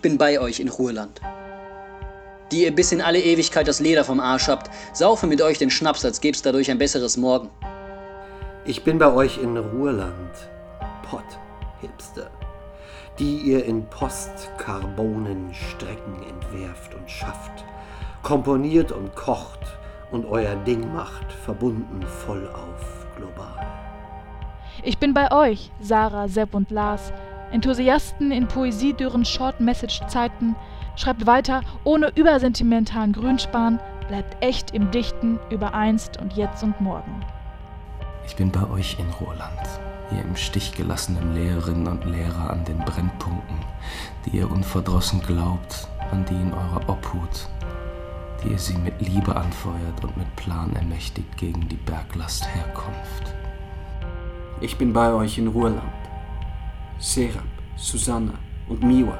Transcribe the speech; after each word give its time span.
Ich 0.00 0.02
bin 0.02 0.16
bei 0.16 0.40
euch 0.40 0.60
in 0.60 0.70
Ruhrland. 0.70 1.20
Die 2.50 2.62
ihr 2.62 2.74
bis 2.74 2.90
in 2.90 3.02
alle 3.02 3.20
Ewigkeit 3.20 3.68
das 3.68 3.80
Leder 3.80 4.02
vom 4.02 4.18
Arsch 4.18 4.48
habt, 4.48 4.70
saufe 4.94 5.26
mit 5.26 5.42
euch 5.42 5.58
den 5.58 5.68
Schnaps, 5.68 6.06
als 6.06 6.22
gäb's 6.22 6.40
dadurch 6.40 6.70
ein 6.70 6.78
besseres 6.78 7.18
Morgen. 7.18 7.50
Ich 8.64 8.82
bin 8.82 8.96
bei 8.96 9.12
euch 9.12 9.36
in 9.36 9.58
Ruhrland. 9.58 10.32
Pott, 11.02 11.38
Hipster. 11.82 12.30
Die 13.18 13.40
ihr 13.40 13.66
in 13.66 13.84
Postkarbonen 13.90 15.52
Strecken 15.52 16.22
entwerft 16.26 16.94
und 16.94 17.10
schafft, 17.10 17.66
komponiert 18.22 18.92
und 18.92 19.14
kocht 19.14 19.60
und 20.10 20.24
euer 20.24 20.56
Ding 20.64 20.94
macht, 20.94 21.30
verbunden 21.44 22.00
voll 22.24 22.48
auf 22.48 23.06
global. 23.16 23.66
Ich 24.82 24.96
bin 24.96 25.12
bei 25.12 25.30
euch, 25.30 25.70
Sarah, 25.82 26.26
Sepp 26.26 26.54
und 26.54 26.70
Lars, 26.70 27.12
Enthusiasten 27.52 28.30
in 28.30 28.46
poesiedürren 28.46 29.24
Short-Message-Zeiten, 29.24 30.54
schreibt 30.96 31.26
weiter 31.26 31.62
ohne 31.84 32.12
übersentimentalen 32.14 33.12
Grünspan, 33.12 33.80
bleibt 34.08 34.42
echt 34.42 34.72
im 34.72 34.90
Dichten 34.90 35.38
über 35.50 35.74
einst 35.74 36.20
und 36.20 36.34
jetzt 36.34 36.62
und 36.62 36.80
morgen. 36.80 37.24
Ich 38.26 38.36
bin 38.36 38.50
bei 38.50 38.68
euch 38.70 38.96
in 38.98 39.08
Ruhrland, 39.20 39.60
ihr 40.12 40.22
im 40.22 40.36
Stich 40.36 40.72
gelassenen 40.72 41.34
Lehrerinnen 41.34 41.88
und 41.88 42.04
Lehrer 42.04 42.50
an 42.50 42.64
den 42.64 42.78
Brennpunkten, 42.78 43.56
die 44.24 44.36
ihr 44.36 44.50
unverdrossen 44.50 45.20
glaubt, 45.22 45.88
an 46.12 46.24
die 46.26 46.34
in 46.34 46.52
eurer 46.52 46.88
Obhut, 46.88 47.48
die 48.42 48.52
ihr 48.52 48.58
sie 48.58 48.78
mit 48.78 49.00
Liebe 49.00 49.34
anfeuert 49.34 50.02
und 50.02 50.16
mit 50.16 50.36
Plan 50.36 50.74
ermächtigt 50.76 51.36
gegen 51.36 51.68
die 51.68 51.76
Berglast 51.76 52.46
Herkunft. 52.54 53.34
Ich 54.60 54.76
bin 54.76 54.92
bei 54.92 55.12
euch 55.12 55.38
in 55.38 55.48
Ruhrland. 55.48 55.99
Serap, 57.00 57.44
Susanna 57.76 58.34
und 58.68 58.82
Miwa, 58.82 59.16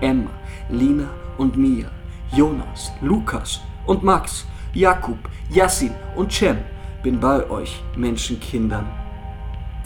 Emma, 0.00 0.30
Lina 0.68 1.08
und 1.38 1.56
Mia, 1.56 1.90
Jonas, 2.30 2.92
Lukas 3.00 3.60
und 3.86 4.02
Max, 4.02 4.46
Jakub, 4.74 5.18
Yassin 5.50 5.92
und 6.14 6.30
Cem. 6.30 6.58
Bin 7.02 7.18
bei 7.18 7.48
euch, 7.50 7.82
Menschenkindern, 7.96 8.86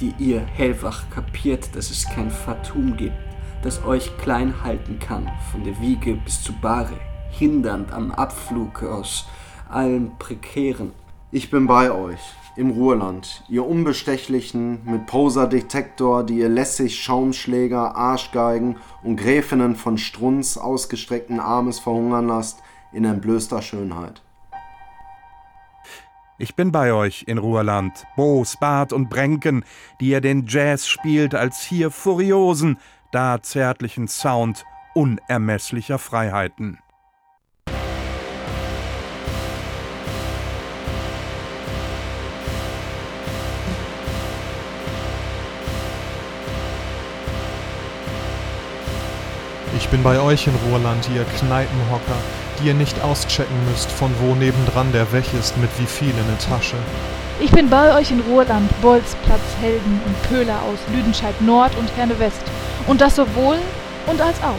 die 0.00 0.12
ihr 0.19 0.41
hellwach 0.41 1.08
kapiert, 1.08 1.75
dass 1.75 1.91
es 1.91 2.05
kein 2.05 2.30
Fatum 2.30 2.97
gibt, 2.97 3.16
das 3.62 3.83
euch 3.84 4.16
klein 4.19 4.53
halten 4.62 4.98
kann, 4.98 5.31
von 5.50 5.64
der 5.64 5.81
Wiege 5.81 6.14
bis 6.14 6.42
zu 6.42 6.53
Bahre, 6.53 6.98
hindernd 7.31 7.92
am 7.92 8.10
Abflug 8.10 8.83
aus 8.83 9.27
allen 9.70 10.19
prekären. 10.19 10.92
Ich 11.32 11.50
bin 11.50 11.66
bei 11.66 11.91
euch, 11.91 12.20
im 12.55 12.70
Ruhrland, 12.70 13.42
ihr 13.48 13.66
Unbestechlichen 13.66 14.84
mit 14.84 15.06
Poser-Detektor, 15.06 16.22
die 16.24 16.38
ihr 16.38 16.48
lässig 16.48 17.02
Schaumschläger, 17.02 17.96
Arschgeigen 17.96 18.77
und 19.02 19.16
Gräfinnen 19.16 19.74
von 19.74 19.98
Strunz 19.98 20.56
ausgestreckten 20.56 21.41
Armes 21.41 21.80
verhungern 21.80 22.28
lasst 22.28 22.62
in 22.92 23.04
entblößter 23.04 23.60
Schönheit. 23.60 24.22
Ich 26.38 26.54
bin 26.54 26.70
bei 26.70 26.92
euch 26.92 27.24
in 27.27 27.38
Ruhrland, 27.38 28.06
Boos, 28.14 28.56
Bart 28.60 28.92
und 28.92 29.10
Bränken, 29.10 29.64
die 30.00 30.10
ihr 30.10 30.20
den 30.20 30.47
Jazz 30.47 30.86
spielt 30.86 31.34
als 31.34 31.62
hier 31.62 31.91
furiosen, 31.91 32.78
da 33.10 33.42
zärtlichen 33.42 34.06
Sound 34.06 34.64
unermesslicher 34.94 35.98
Freiheiten. 35.98 36.78
Ich 49.76 49.88
bin 49.88 50.03
bei 50.03 50.19
euch 50.19 50.47
in 50.47 50.54
Ruhrland, 50.70 51.06
ihr 51.14 51.25
Kneipenhocker, 51.38 52.16
die 52.59 52.69
ihr 52.69 52.75
nicht 52.75 53.03
auschecken 53.03 53.54
müsst, 53.70 53.91
von 53.92 54.10
wo 54.20 54.34
nebendran 54.34 54.91
der 54.92 55.12
Wech 55.12 55.34
ist, 55.38 55.59
mit 55.59 55.69
wie 55.78 55.84
viel 55.84 56.09
in 56.09 56.26
der 56.26 56.38
Tasche. 56.38 56.76
Ich 57.41 57.50
bin 57.50 57.69
bei 57.69 57.94
euch 57.94 58.10
in 58.10 58.20
Ruhrland, 58.20 58.70
Bolzplatz, 58.81 59.42
Helden 59.60 60.00
und 60.06 60.28
Köhler 60.31 60.59
aus 60.62 60.78
Lüdenscheid 60.94 61.38
Nord 61.42 61.76
und 61.76 61.94
Herne 61.94 62.19
West. 62.19 62.41
Und 62.87 63.03
das 63.03 63.16
sowohl 63.16 63.59
und 64.06 64.20
als 64.20 64.42
auch. 64.42 64.54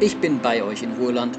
Ich 0.00 0.16
bin 0.18 0.40
bei 0.40 0.62
euch 0.62 0.82
in 0.82 0.92
Ruhrland. 0.92 1.38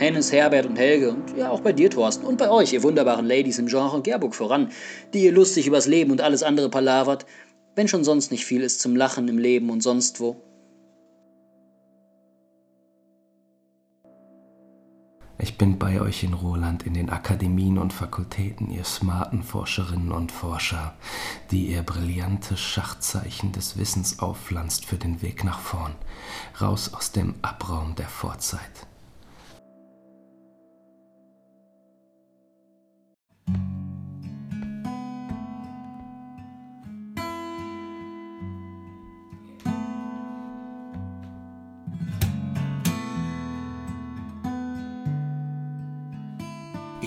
Hennes, 0.00 0.32
Herbert 0.32 0.64
und 0.64 0.78
Helge 0.78 1.10
und 1.10 1.36
ja 1.36 1.50
auch 1.50 1.60
bei 1.60 1.74
dir, 1.74 1.90
Thorsten, 1.90 2.24
und 2.24 2.38
bei 2.38 2.50
euch, 2.50 2.72
ihr 2.72 2.82
wunderbaren 2.82 3.26
Ladies 3.26 3.58
im 3.58 3.66
Genre 3.66 4.00
Gerburg 4.00 4.34
voran, 4.34 4.70
die 5.12 5.24
ihr 5.24 5.30
lustig 5.30 5.66
übers 5.66 5.86
Leben 5.86 6.10
und 6.10 6.22
alles 6.22 6.42
andere 6.42 6.70
palavert, 6.70 7.26
wenn 7.76 7.86
schon 7.86 8.02
sonst 8.02 8.30
nicht 8.30 8.46
viel 8.46 8.62
ist 8.62 8.80
zum 8.80 8.96
Lachen 8.96 9.28
im 9.28 9.36
Leben 9.36 9.68
und 9.68 9.82
sonst 9.82 10.18
wo. 10.18 10.42
Ich 15.38 15.58
bin 15.58 15.78
bei 15.78 16.00
euch 16.00 16.24
in 16.24 16.32
Ruhrland 16.32 16.86
in 16.86 16.94
den 16.94 17.10
Akademien 17.10 17.76
und 17.76 17.92
Fakultäten, 17.92 18.70
ihr 18.70 18.84
smarten 18.84 19.42
Forscherinnen 19.42 20.12
und 20.12 20.32
Forscher, 20.32 20.94
die 21.50 21.66
ihr 21.66 21.82
brillantes 21.82 22.58
Schachzeichen 22.58 23.52
des 23.52 23.76
Wissens 23.76 24.18
aufpflanzt 24.20 24.86
für 24.86 24.96
den 24.96 25.20
Weg 25.20 25.44
nach 25.44 25.58
vorn, 25.58 25.94
raus 26.58 26.94
aus 26.94 27.12
dem 27.12 27.34
Abraum 27.42 27.96
der 27.96 28.08
Vorzeit. 28.08 28.89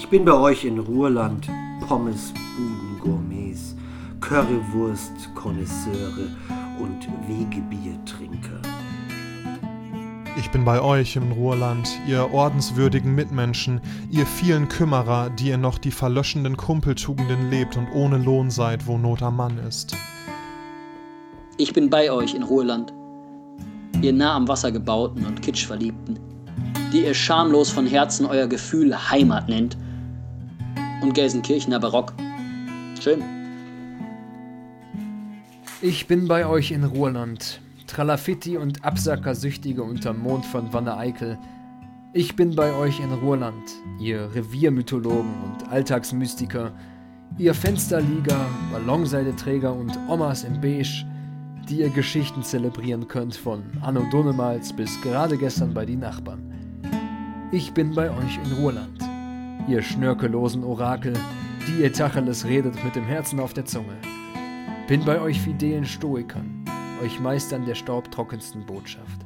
Ich 0.03 0.09
bin 0.09 0.25
bei 0.25 0.33
euch 0.33 0.65
in 0.65 0.79
Ruhrland, 0.79 1.47
Pommes, 1.87 2.33
Buden, 2.33 2.99
Gourmets, 2.99 3.73
Currywurst, 4.19 5.33
Konnoisseure 5.33 6.27
und 6.77 7.07
Wegebiertrinker. 7.25 8.61
Ich 10.37 10.51
bin 10.51 10.65
bei 10.65 10.81
euch 10.81 11.15
im 11.15 11.31
Ruhrland, 11.31 11.89
ihr 12.05 12.31
ordenswürdigen 12.33 13.15
Mitmenschen, 13.15 13.79
ihr 14.11 14.25
vielen 14.25 14.67
Kümmerer, 14.67 15.29
die 15.29 15.47
ihr 15.47 15.57
noch 15.57 15.77
die 15.77 15.89
verlöschenden 15.89 16.57
Kumpeltugenden 16.57 17.49
lebt 17.49 17.77
und 17.77 17.87
ohne 17.93 18.17
Lohn 18.17 18.51
seid, 18.51 18.85
wo 18.85 18.97
Not 18.97 19.23
am 19.23 19.37
Mann 19.37 19.57
ist. 19.57 19.95
Ich 21.57 21.71
bin 21.71 21.89
bei 21.89 22.11
euch 22.11 22.35
in 22.35 22.43
Ruhrland, 22.43 22.93
ihr 24.01 24.11
nah 24.11 24.35
am 24.35 24.49
Wasser 24.49 24.71
gebauten 24.71 25.25
und 25.25 25.41
Kitschverliebten, 25.41 26.19
die 26.91 27.05
ihr 27.05 27.13
schamlos 27.13 27.69
von 27.69 27.87
Herzen 27.87 28.25
euer 28.25 28.47
Gefühl 28.47 29.09
Heimat 29.09 29.47
nennt 29.47 29.77
und 31.03 31.13
Gelsenkirchener 31.13 31.79
Barock. 31.79 32.13
Schön. 32.99 33.21
Ich 35.81 36.07
bin 36.07 36.27
bei 36.27 36.45
euch 36.45 36.71
in 36.71 36.85
Ruhrland. 36.85 37.59
Tralafitti 37.87 38.57
und 38.57 38.83
Absackersüchtige 38.85 39.83
unterm 39.83 40.19
Mond 40.19 40.45
von 40.45 40.71
Wanne 40.71 40.97
Eickel. 40.97 41.37
Ich 42.13 42.35
bin 42.35 42.55
bei 42.55 42.73
euch 42.73 42.99
in 42.99 43.11
Ruhrland, 43.11 43.69
ihr 43.99 44.29
Reviermythologen 44.33 45.33
und 45.43 45.69
Alltagsmystiker, 45.69 46.71
ihr 47.38 47.53
Fensterlieger, 47.53 48.45
Ballonseideträger 48.71 49.73
und 49.73 49.97
Omas 50.07 50.44
im 50.44 50.61
Beige, 50.61 51.06
die 51.69 51.79
ihr 51.81 51.89
Geschichten 51.89 52.44
zelebrieren 52.44 53.07
könnt 53.07 53.35
von 53.35 53.63
Anno 53.81 54.06
Donemals 54.11 54.71
bis 54.71 54.99
gerade 55.01 55.38
gestern 55.38 55.73
bei 55.73 55.85
die 55.85 55.97
Nachbarn. 55.97 56.49
Ich 57.51 57.73
bin 57.73 57.94
bei 57.94 58.09
euch 58.09 58.39
in 58.44 58.53
Ruhrland 58.53 58.93
ihr 59.68 59.81
schnörkellosen 59.81 60.63
Orakel, 60.63 61.13
die 61.68 61.83
ihr 61.83 61.94
Tacheles 61.94 62.45
redet 62.45 62.83
mit 62.83 62.95
dem 62.95 63.06
Herzen 63.06 63.39
auf 63.39 63.54
der 63.54 63.65
Zunge. 63.65 63.98
Bin 64.88 65.06
bei 65.06 65.19
euch 65.21 65.39
fidelen 65.39 65.86
Stoikern, 65.86 66.65
euch 67.04 67.19
Meistern 67.19 67.65
der 67.65 67.75
staubtrockensten 67.75 68.65
Botschaft. 68.65 69.25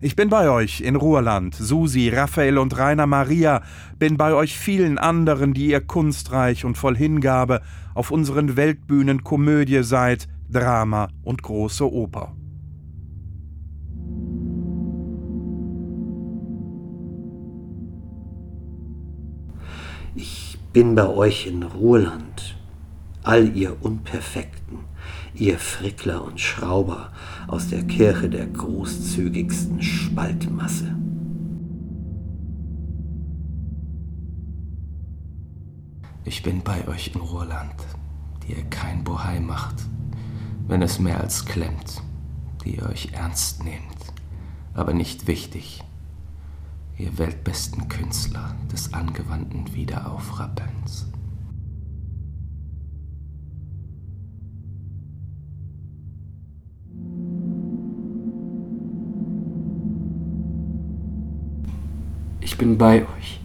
Ich 0.00 0.16
bin 0.16 0.28
bei 0.28 0.50
euch 0.50 0.80
in 0.80 0.96
Ruhrland, 0.96 1.54
Susi, 1.54 2.10
Raphael 2.10 2.58
und 2.58 2.76
Rainer 2.76 3.06
Maria, 3.06 3.62
bin 3.98 4.16
bei 4.16 4.34
euch 4.34 4.58
vielen 4.58 4.98
anderen, 4.98 5.54
die 5.54 5.68
ihr 5.68 5.80
kunstreich 5.80 6.64
und 6.64 6.76
voll 6.76 6.96
Hingabe 6.96 7.62
auf 7.94 8.10
unseren 8.10 8.56
Weltbühnen 8.56 9.24
Komödie 9.24 9.82
seid, 9.82 10.28
Drama 10.50 11.08
und 11.22 11.42
große 11.42 11.90
Oper. 11.90 12.34
Ich 20.16 20.58
bin 20.72 20.94
bei 20.94 21.08
euch 21.08 21.46
in 21.46 21.62
Ruhrland, 21.62 22.56
all 23.24 23.56
ihr 23.56 23.82
Unperfekten, 23.82 24.80
ihr 25.34 25.58
Frickler 25.58 26.22
und 26.24 26.40
Schrauber 26.40 27.10
aus 27.48 27.68
der 27.68 27.82
Kirche 27.82 28.28
der 28.28 28.46
großzügigsten 28.46 29.82
Spaltmasse. 29.82 30.94
Ich 36.26 36.42
bin 36.42 36.62
bei 36.62 36.86
euch 36.86 37.12
in 37.14 37.20
Ruhrland, 37.20 37.74
die 38.42 38.52
ihr 38.52 38.64
kein 38.64 39.04
Bohai 39.04 39.40
macht, 39.40 39.76
wenn 40.66 40.82
es 40.82 40.98
mehr 40.98 41.20
als 41.20 41.46
klemmt, 41.46 42.02
die 42.64 42.76
ihr 42.76 42.86
euch 42.88 43.12
ernst 43.12 43.64
nehmt, 43.64 44.12
aber 44.74 44.92
nicht 44.92 45.26
wichtig, 45.26 45.82
ihr 46.98 47.16
weltbesten 47.18 47.88
Künstler 47.88 48.54
des 48.70 48.92
angewandten 48.92 49.74
Wiederaufrappelns. 49.74 51.06
Ich 62.44 62.58
bin 62.58 62.76
bei 62.76 63.00
euch 63.00 63.40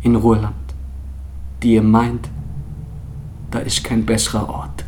in 0.00 0.16
Ruhrland, 0.16 0.54
die 1.62 1.74
ihr 1.74 1.82
meint, 1.82 2.30
da 3.50 3.58
ist 3.58 3.84
kein 3.84 4.06
besserer 4.06 4.48
Ort. 4.48 4.86